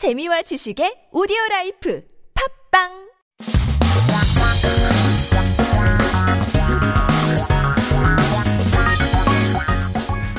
재미와 0.00 0.40
지식의 0.40 1.12
오디오 1.12 1.36
라이프 1.50 2.00
팝빵 2.72 2.88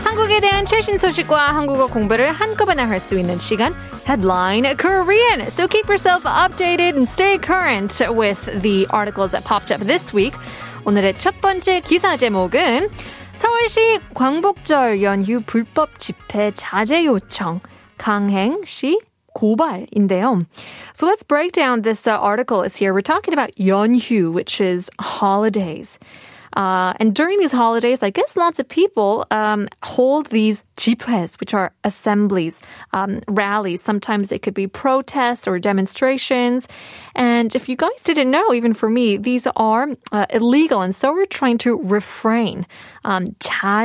한국에 0.03 0.39
대한 0.39 0.65
최신 0.65 0.97
소식과 0.97 1.53
한국어 1.53 1.85
공부를 1.85 2.31
한꺼번에 2.31 2.81
할 2.81 2.99
수 2.99 3.19
있는 3.19 3.37
시간 3.37 3.75
Headline 4.07 4.75
Korean. 4.77 5.42
So 5.51 5.67
keep 5.67 5.87
yourself 5.87 6.23
updated 6.25 6.96
and 6.97 7.07
stay 7.07 7.37
current 7.37 8.01
with 8.17 8.41
the 8.63 8.87
articles 8.89 9.29
that 9.29 9.46
popped 9.46 9.71
up 9.71 9.85
this 9.85 10.12
week. 10.12 10.33
오늘의 10.85 11.19
첫 11.19 11.39
번째 11.39 11.81
기사 11.81 12.17
제목은 12.17 12.89
서울시 13.35 13.99
광복절 14.15 15.03
연휴 15.03 15.39
불법 15.46 15.99
집회 15.99 16.49
자제 16.49 17.05
요청 17.05 17.59
강행 17.99 18.66
시 18.66 18.98
고발인데요. 19.41 20.46
So 20.95 21.06
let's 21.06 21.23
break 21.23 21.52
down 21.52 21.83
this 21.83 22.06
uh, 22.06 22.12
article 22.12 22.62
is 22.62 22.75
here. 22.77 22.95
We're 22.95 23.02
talking 23.02 23.34
about 23.34 23.51
연휴, 23.59 24.33
which 24.33 24.61
is 24.61 24.91
holidays. 24.98 25.98
Uh, 26.56 26.95
and 26.98 27.15
during 27.15 27.38
these 27.38 27.52
holidays, 27.52 28.02
I 28.02 28.09
guess 28.09 28.34
lots 28.34 28.59
of 28.59 28.66
people 28.66 29.27
um, 29.30 29.69
hold 29.83 30.30
these 30.30 30.65
집회s, 30.79 31.38
which 31.38 31.52
are 31.52 31.73
assemblies, 31.84 32.62
um, 32.95 33.20
rallies. 33.29 33.83
Sometimes 33.83 34.29
they 34.29 34.38
could 34.38 34.55
be 34.55 34.66
protests 34.66 35.47
or 35.47 35.59
demonstrations. 35.59 36.66
And 37.15 37.55
if 37.55 37.69
you 37.69 37.77
guys 37.77 38.02
didn't 38.05 38.30
know, 38.30 38.55
even 38.55 38.73
for 38.73 38.88
me, 38.88 39.19
these 39.19 39.47
are 39.55 39.88
uh, 40.12 40.27
illegal. 40.30 40.80
And 40.80 40.95
so 40.95 41.12
we're 41.12 41.27
trying 41.27 41.59
to 41.59 41.77
refrain, 41.77 42.66
um, 43.04 43.36
uh, 43.64 43.80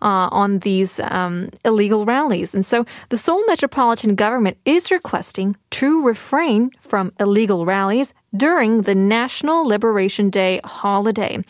on 0.00 0.58
these 0.60 1.00
um, 1.00 1.50
illegal 1.64 2.04
rallies. 2.04 2.54
And 2.54 2.64
so 2.64 2.84
the 3.08 3.18
Seoul 3.18 3.44
Metropolitan 3.46 4.14
Government 4.14 4.58
is 4.64 4.90
requesting 4.90 5.56
to 5.70 6.02
refrain 6.02 6.70
from 6.80 7.12
illegal 7.20 7.64
rallies 7.64 8.14
during 8.36 8.82
the 8.82 8.94
National 8.94 9.66
Liberation 9.66 10.30
Day 10.30 10.60
holiday. 10.64 11.42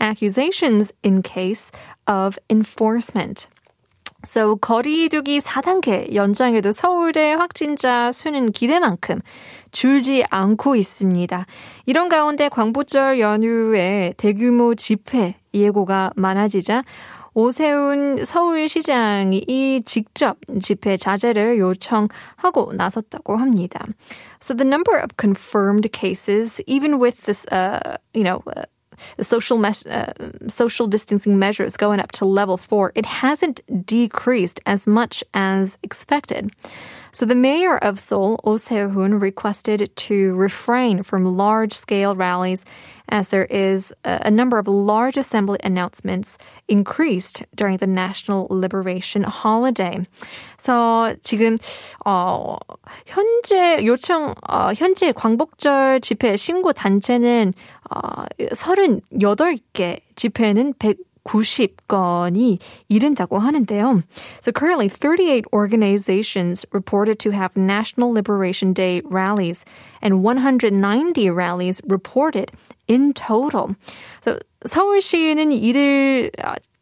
Accusations 0.00 0.92
in 1.02 1.22
case 1.22 1.70
of 2.06 2.38
enforcement. 2.50 3.46
So 4.24 4.56
거리두기 4.56 5.40
4단계 5.40 6.14
연장에도 6.14 6.72
서울대 6.72 7.32
확진자 7.32 8.12
수는 8.12 8.52
기대만큼 8.52 9.20
줄지 9.72 10.24
않고 10.30 10.76
있습니다. 10.76 11.46
이런 11.86 12.08
가운데 12.08 12.48
광복절 12.48 13.20
연휴에 13.20 14.14
대규모 14.16 14.74
집회 14.74 15.34
예고가 15.54 16.12
많아지자 16.16 16.84
오세훈 17.34 18.24
서울시장이 18.24 19.44
이 19.48 19.82
직접 19.86 20.36
집회 20.60 20.96
자제를 20.96 21.58
요청하고 21.58 22.74
나섰다고 22.74 23.36
합니다. 23.36 23.86
So 24.40 24.54
the 24.54 24.68
number 24.68 24.98
of 24.98 25.16
confirmed 25.16 25.90
cases, 25.92 26.62
even 26.66 27.00
with 27.00 27.22
this, 27.24 27.46
uh, 27.50 27.96
you 28.12 28.24
know, 28.24 28.42
uh, 28.54 28.64
social 29.20 29.58
mes- 29.58 29.86
uh, 29.86 30.12
social 30.48 30.86
distancing 30.86 31.38
measures 31.38 31.76
going 31.76 32.00
up 32.00 32.12
to 32.12 32.24
level 32.24 32.56
four, 32.56 32.92
it 32.94 33.06
hasn't 33.06 33.60
decreased 33.86 34.60
as 34.66 34.86
much 34.86 35.24
as 35.34 35.78
expected. 35.82 36.50
So 37.11 37.25
the 37.25 37.35
mayor 37.35 37.77
of 37.77 37.99
Seoul, 37.99 38.39
Oh 38.43 38.57
Se-hoon, 38.57 39.19
requested 39.19 39.89
to 39.95 40.35
refrain 40.35 41.03
from 41.03 41.25
large-scale 41.25 42.15
rallies 42.15 42.65
as 43.09 43.29
there 43.29 43.45
is 43.45 43.93
a 44.03 44.29
number 44.29 44.57
of 44.57 44.67
large 44.67 45.17
assembly 45.17 45.59
announcements 45.63 46.37
increased 46.67 47.43
during 47.55 47.77
the 47.77 47.87
National 47.87 48.47
Liberation 48.49 49.23
Holiday. 49.23 50.05
So 50.57 51.15
지금 51.23 51.57
어 52.05 52.57
현재 53.05 53.85
요청 53.85 54.35
어 54.49 54.73
현재 54.73 55.13
광복절 55.13 56.01
집회 56.01 56.35
신고 56.35 56.73
단체는 56.73 57.53
어 57.89 58.25
38개 58.39 60.01
집회는 60.15 60.73
100 60.79 60.97
90건이 61.27 62.59
이른다고 62.87 63.37
하는데요. 63.37 64.01
So 64.39 64.51
currently 64.51 64.87
38 64.87 65.45
organizations 65.51 66.65
reported 66.71 67.19
to 67.19 67.31
have 67.31 67.55
National 67.57 68.13
Liberation 68.13 68.73
Day 68.73 69.01
rallies 69.03 69.65
and 70.01 70.23
190 70.23 71.29
rallies 71.29 71.81
reported 71.87 72.51
in 72.87 73.13
total. 73.13 73.75
So 74.21 74.39
서울시는 74.65 75.51
이들 75.51 76.31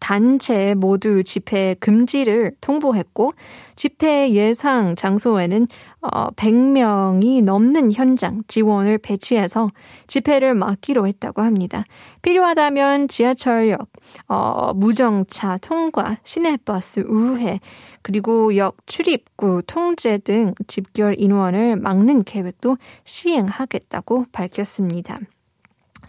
단체 0.01 0.75
모두 0.75 1.23
집회 1.23 1.77
금지를 1.79 2.53
통보했고 2.61 3.35
집회 3.77 4.33
예상 4.33 4.97
장소에는 4.97 5.69
어 6.01 6.31
100명이 6.31 7.45
넘는 7.45 7.93
현장 7.93 8.43
지원을 8.49 8.99
배치해서 8.99 9.71
집회를 10.07 10.55
막기로 10.55 11.07
했다고 11.07 11.43
합니다. 11.43 11.85
필요하다면 12.23 13.09
지하철역, 13.09 13.89
어 14.27 14.73
무정차 14.75 15.59
통과, 15.59 16.19
시내버스 16.25 17.05
우회, 17.07 17.61
그리고 18.03 18.57
역 18.57 18.77
출입구 18.87 19.63
통제 19.67 20.19
등 20.19 20.55
집결 20.67 21.15
인원을 21.19 21.77
막는 21.77 22.25
계획도 22.25 22.79
시행하겠다고 23.05 24.27
밝혔습니다. 24.33 25.21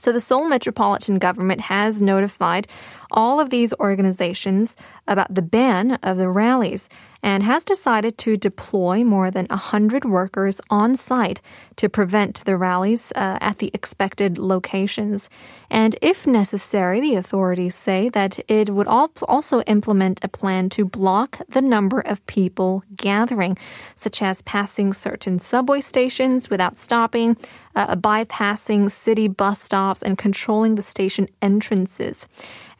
So 0.02 0.12
the 0.12 0.20
Seoul 0.20 0.50
Metropolitan 0.50 1.20
Government 1.20 1.62
has 1.62 2.02
notified 2.02 2.68
all 3.12 3.40
of 3.40 3.52
these 3.52 3.72
organizations 3.74 4.76
about 5.08 5.34
the 5.34 5.42
ban 5.42 5.92
of 6.04 6.18
the 6.18 6.30
rallies 6.30 6.88
and 7.24 7.44
has 7.44 7.64
decided 7.64 8.18
to 8.18 8.38
deploy 8.38 9.04
more 9.04 9.30
than 9.30 9.46
100 9.50 10.06
workers 10.06 10.60
on 10.70 10.96
site 10.96 11.40
to 11.76 11.88
prevent 11.88 12.44
the 12.46 12.58
rallies 12.58 13.12
uh, 13.16 13.38
at 13.42 13.60
the 13.60 13.70
expected 13.74 14.38
locations. 14.38 15.30
And 15.70 15.96
if 16.02 16.26
necessary, 16.26 17.00
the 17.00 17.16
authorities 17.16 17.76
say 17.76 18.10
that 18.10 18.40
it 18.50 18.72
would 18.72 18.88
also 18.88 19.62
implement 19.62 20.24
a 20.24 20.28
plan 20.28 20.70
to 20.70 20.86
block 20.86 21.40
the 21.50 21.62
number 21.62 22.00
of 22.00 22.26
people 22.26 22.84
gathering, 22.96 23.58
such 23.96 24.22
as 24.22 24.42
passing 24.42 24.94
certain 24.94 25.40
subway 25.40 25.82
stations 25.82 26.50
without 26.50 26.80
stopping, 26.80 27.38
uh, 27.76 27.96
bypassing 27.96 28.90
city 28.92 29.28
bus 29.28 29.62
stops, 29.62 30.02
and 30.02 30.18
controlling 30.18 30.76
the 30.76 30.84
station 30.84 31.28
entrances 31.42 32.28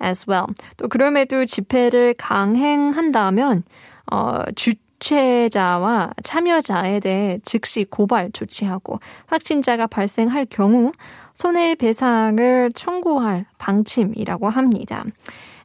as 0.02 0.26
well. 0.30 0.48
또 0.78 0.88
그럼에도 0.88 1.46
집회를 1.46 2.16
강행한다면 2.18 3.64
어, 4.12 4.44
주최자와 4.56 6.12
참여자에 6.24 7.00
대해 7.00 7.40
즉시 7.44 7.86
고발 7.86 8.32
조치하고 8.32 9.00
확진자가 9.28 9.88
발생할 9.88 10.48
경우 10.50 10.92
손해배상을 11.34 12.72
청구할 12.74 13.46
방침이라고 13.58 14.50
합니다. 14.50 15.06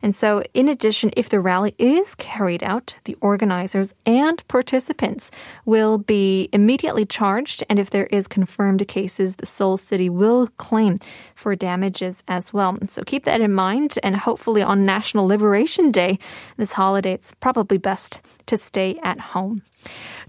And 0.02 0.16
so, 0.16 0.42
in 0.54 0.68
addition, 0.68 1.12
if 1.16 1.30
the 1.30 1.40
rally 1.40 1.76
is 1.78 2.16
carried 2.16 2.64
out, 2.64 2.96
the 3.06 3.16
organizers 3.22 3.94
and 4.06 4.42
participants 4.48 5.30
will 5.66 6.00
be 6.00 6.50
immediately 6.52 7.06
charged. 7.06 7.64
And 7.70 7.78
if 7.78 7.92
there 7.92 8.08
is 8.08 8.28
confirmed 8.28 8.88
cases, 8.88 9.36
the 9.36 9.46
Seoul 9.46 9.78
City 9.78 10.10
will 10.10 10.48
claim 10.58 10.98
for 11.36 11.56
damages 11.56 12.24
as 12.28 12.52
well. 12.52 12.78
So 12.88 13.04
keep 13.04 13.26
that 13.26 13.42
in 13.42 13.54
mind. 13.54 14.00
And 14.02 14.16
hopefully 14.16 14.64
on 14.64 14.86
National 14.86 15.28
Liberation 15.28 15.92
Day, 15.92 16.18
this 16.58 16.74
holiday, 16.74 17.14
it's 17.14 17.34
probably 17.40 17.78
best 17.78 18.20
to 18.48 18.58
stay 18.58 19.00
at 19.04 19.20
home. 19.20 19.62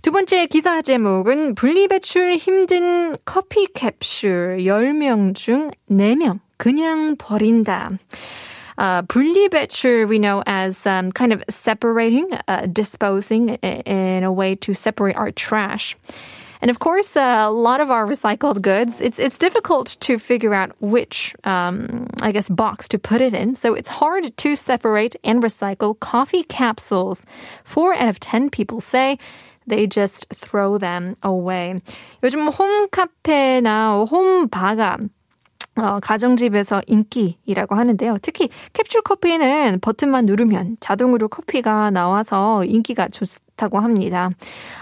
두 0.00 0.10
번째 0.10 0.46
기사 0.46 0.80
제목은 0.82 1.54
분리배출 1.54 2.36
힘든 2.36 3.16
커피 3.24 3.66
캡슐 3.66 4.58
10명 4.64 5.34
중 5.34 5.70
4명 5.90 6.40
그냥 6.56 7.16
버린다. 7.16 7.90
Uh, 8.78 9.02
분리배출 9.02 10.08
we 10.08 10.18
know 10.18 10.42
as 10.46 10.86
um, 10.86 11.12
kind 11.12 11.32
of 11.32 11.42
separating, 11.48 12.28
uh, 12.48 12.66
disposing 12.72 13.50
in 13.60 14.24
a 14.24 14.32
way 14.32 14.54
to 14.56 14.74
separate 14.74 15.16
our 15.16 15.30
trash. 15.30 15.96
And 16.62 16.70
of 16.70 16.78
course, 16.78 17.16
uh, 17.16 17.46
a 17.48 17.50
lot 17.50 17.80
of 17.80 17.90
our 17.90 18.06
recycled 18.06 18.62
goods, 18.62 19.00
it's 19.00 19.18
it's 19.18 19.36
difficult 19.36 19.96
to 20.06 20.16
figure 20.16 20.54
out 20.54 20.70
which, 20.80 21.34
um, 21.42 22.06
I 22.22 22.30
guess, 22.30 22.48
box 22.48 22.86
to 22.94 23.00
put 23.00 23.20
it 23.20 23.34
in. 23.34 23.56
So 23.56 23.74
it's 23.74 23.88
hard 23.90 24.30
to 24.36 24.54
separate 24.54 25.16
and 25.24 25.42
recycle 25.42 25.98
coffee 25.98 26.44
capsules. 26.44 27.26
Four 27.64 27.94
out 27.94 28.08
of 28.08 28.20
ten 28.20 28.48
people 28.48 28.78
say 28.78 29.18
they 29.66 29.88
just 29.88 30.26
throw 30.30 30.78
them 30.78 31.16
away. 31.24 31.82
요즘 32.22 32.46
홈카페나 32.48 34.06
홈바가 34.06 34.98
어, 35.77 35.99
가정집에서 35.99 36.81
인기이라고 36.87 37.75
하는데요. 37.75 38.17
특히 38.21 38.49
캡슐 38.73 39.03
커피는 39.03 39.79
버튼만 39.81 40.25
누르면 40.25 40.77
자동으로 40.79 41.27
커피가 41.27 41.91
나와서 41.91 42.63
인기가 42.65 43.07
좋, 43.09 43.25
많다고 43.62 43.80
합니다. 43.80 44.34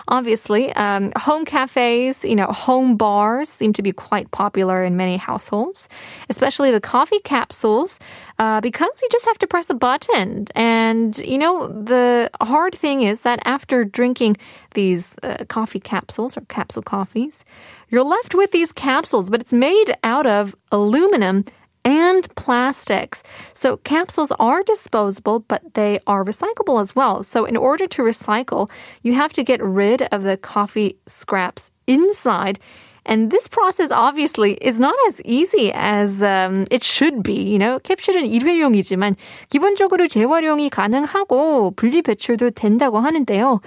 Obviously, 0.08 0.72
um, 0.75 1.11
home 1.17 1.44
cafes, 1.44 2.25
you 2.25 2.34
know, 2.34 2.46
home 2.46 2.96
bars 2.96 3.49
seem 3.49 3.72
to 3.75 3.82
be 3.82 3.93
quite 3.93 4.31
popular 4.31 4.82
in 4.82 4.96
many 4.96 5.17
households, 5.17 5.88
especially 6.28 6.70
the 6.70 6.81
coffee 6.81 7.20
capsules, 7.20 7.99
uh, 8.38 8.61
because 8.61 9.00
you 9.02 9.08
just 9.11 9.26
have 9.26 9.38
to 9.38 9.46
press 9.46 9.70
a 9.70 9.75
button. 9.75 10.46
And, 10.55 11.17
you 11.19 11.38
know, 11.38 11.69
the 11.69 12.31
hard 12.40 12.75
thing 12.75 13.02
is 13.02 13.22
that 13.22 13.40
after 13.44 13.84
drinking 13.84 14.37
these 14.75 15.14
uh, 15.22 15.44
coffee 15.49 15.81
capsules 15.81 16.37
or 16.37 16.43
capsule 16.49 16.82
coffees, 16.82 17.44
you're 17.88 18.05
left 18.05 18.34
with 18.34 18.52
these 18.52 18.72
capsules, 18.72 19.31
but 19.31 19.40
it's 19.40 19.52
made 19.52 19.94
out 20.05 20.26
of 20.26 20.55
aluminum 20.70 21.44
and 21.85 22.27
plastics. 22.35 23.23
So 23.53 23.77
capsules 23.77 24.31
are 24.39 24.63
disposable, 24.63 25.39
but 25.39 25.61
they 25.75 25.99
are 26.07 26.25
recyclable 26.25 26.81
as 26.81 26.95
well. 26.95 27.23
So 27.23 27.45
in 27.45 27.55
order 27.55 27.87
to 27.87 28.01
recycle, 28.01 28.69
you 29.03 29.13
have 29.13 29.31
to 29.33 29.43
get 29.43 29.63
rid 29.63 30.01
of 30.01 30.23
the 30.23 30.35
coffee 30.35 30.97
scraps 31.07 31.71
inside 31.87 32.59
and 33.06 33.30
this 33.31 33.48
process 33.48 33.92
obviously 33.92 34.57
is 34.62 34.80
not 34.80 34.96
as 35.07 35.22
easy 35.24 35.72
as 35.74 36.24
um, 36.24 36.66
it 36.72 36.84
should 36.84 37.24
be. 37.24 37.34
You 37.34 37.60
know, 37.60 37.80
캡슐은 37.80 38.28
일회용이지만 38.28 39.16
기본적으로 39.50 40.07
재활용이 40.07 40.69
가능하고 40.69 41.72
분리 41.75 42.02
배출도 42.02 42.52
된다고 42.52 43.00
하는데요. 43.00 43.62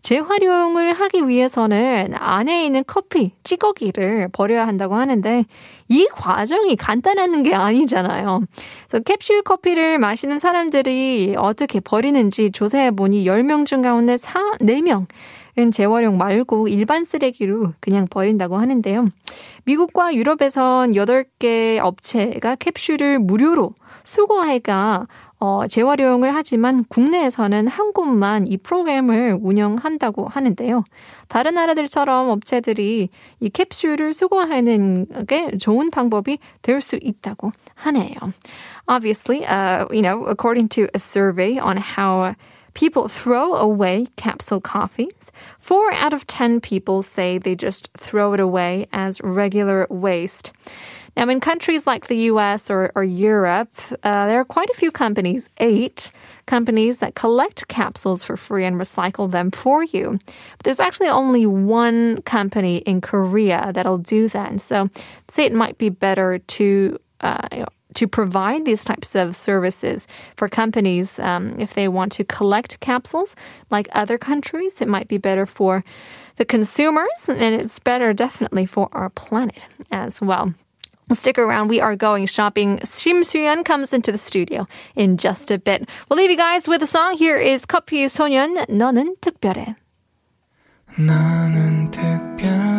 재활용을 0.00 0.94
하기 0.94 1.28
위해서는 1.28 2.14
안에 2.14 2.64
있는 2.64 2.84
커피 2.86 3.32
찌꺼기를 3.42 4.28
버려야 4.32 4.66
한다고 4.66 4.94
하는데 4.94 5.44
이 5.88 6.08
과정이 6.12 6.76
간단한 6.76 7.42
게 7.42 7.54
아니잖아요. 7.54 8.42
그래서 8.88 9.04
캡슐 9.04 9.42
커피를 9.44 9.98
마시는 9.98 10.38
사람들이 10.38 11.34
어떻게 11.36 11.80
버리는지 11.80 12.52
조사해 12.52 12.92
보니 12.92 13.24
10명 13.24 13.66
중 13.66 13.82
가운데 13.82 14.16
4, 14.16 14.52
4명 14.60 15.00
은 15.00 15.06
재활용 15.72 16.16
말고 16.18 16.68
일반 16.68 17.04
쓰레기로 17.04 17.72
그냥 17.80 18.06
버린다고 18.08 18.56
하는데요. 18.56 19.08
미국과 19.64 20.14
유럽에선 20.14 20.92
8개 20.92 21.78
업체가 21.82 22.56
캡슐을 22.56 23.18
무료로 23.18 23.74
수거해가 24.04 25.06
어, 25.40 25.66
재활용을 25.68 26.34
하지만 26.34 26.84
국내에서는 26.88 27.68
한 27.68 27.92
곳만 27.92 28.46
이 28.48 28.56
프로그램을 28.56 29.38
운영한다고 29.40 30.26
하는데요. 30.26 30.84
다른 31.28 31.54
나라들처럼 31.54 32.28
업체들이 32.30 33.08
이 33.40 33.50
캡슐을 33.50 34.14
수거하는 34.14 35.06
게 35.28 35.56
좋은 35.58 35.90
방법이 35.90 36.38
될 36.62 36.80
수 36.80 36.98
있다고 37.00 37.52
하네요. 37.74 38.14
Obviously, 38.88 39.44
uh, 39.44 39.86
you 39.92 40.02
know, 40.02 40.24
according 40.26 40.68
to 40.70 40.88
a 40.94 40.98
survey 40.98 41.58
on 41.60 41.76
how 41.76 42.34
people 42.78 43.08
throw 43.08 43.54
away 43.56 44.06
capsule 44.14 44.60
coffees, 44.60 45.32
four 45.58 45.90
out 45.94 46.12
of 46.12 46.24
10 46.28 46.60
people 46.60 47.02
say 47.02 47.36
they 47.36 47.56
just 47.56 47.90
throw 47.96 48.34
it 48.34 48.38
away 48.38 48.86
as 48.92 49.20
regular 49.22 49.84
waste. 49.90 50.52
Now, 51.16 51.28
in 51.28 51.40
countries 51.40 51.88
like 51.88 52.06
the 52.06 52.30
US 52.30 52.70
or, 52.70 52.92
or 52.94 53.02
Europe, 53.02 53.74
uh, 54.04 54.26
there 54.28 54.38
are 54.38 54.44
quite 54.44 54.70
a 54.70 54.78
few 54.78 54.92
companies, 54.92 55.50
eight 55.58 56.12
companies 56.46 57.00
that 57.00 57.16
collect 57.16 57.66
capsules 57.66 58.22
for 58.22 58.36
free 58.36 58.64
and 58.64 58.76
recycle 58.76 59.28
them 59.28 59.50
for 59.50 59.82
you. 59.82 60.20
But 60.58 60.62
there's 60.62 60.78
actually 60.78 61.08
only 61.08 61.46
one 61.46 62.22
company 62.22 62.76
in 62.86 63.00
Korea 63.00 63.72
that'll 63.74 63.98
do 63.98 64.28
that. 64.28 64.50
And 64.52 64.62
so, 64.62 64.88
say 65.28 65.44
it 65.44 65.52
might 65.52 65.78
be 65.78 65.88
better 65.88 66.38
to 66.38 67.00
uh, 67.22 67.66
to 67.95 68.07
provide 68.07 68.65
these 68.65 68.83
types 68.83 69.15
of 69.15 69.35
services 69.35 70.07
for 70.35 70.49
companies 70.49 71.19
um, 71.19 71.55
if 71.59 71.73
they 71.73 71.87
want 71.87 72.11
to 72.13 72.23
collect 72.23 72.79
capsules 72.79 73.35
like 73.69 73.87
other 73.91 74.17
countries. 74.17 74.81
It 74.81 74.87
might 74.87 75.07
be 75.07 75.17
better 75.17 75.45
for 75.45 75.83
the 76.37 76.45
consumers, 76.45 77.29
and 77.29 77.55
it's 77.55 77.79
better 77.79 78.13
definitely 78.13 78.65
for 78.65 78.89
our 78.91 79.09
planet 79.09 79.61
as 79.91 80.21
well. 80.21 80.53
Stick 81.11 81.37
around. 81.37 81.67
We 81.67 81.79
are 81.79 81.95
going 81.95 82.25
shopping. 82.25 82.79
Shim 82.79 83.21
Suyeon 83.21 83.63
comes 83.65 83.93
into 83.93 84.11
the 84.11 84.17
studio 84.17 84.67
in 84.95 85.17
just 85.17 85.51
a 85.51 85.59
bit. 85.59 85.87
We'll 86.09 86.17
leave 86.17 86.31
you 86.31 86.37
guys 86.37 86.67
with 86.67 86.81
a 86.81 86.87
song. 86.87 87.17
Here 87.17 87.37
is 87.37 87.65
커피 87.65 88.05
소년 88.09 88.65
너는 88.69 89.17
특별해. 89.21 89.75
너는 90.97 91.91
특별해 91.91 92.76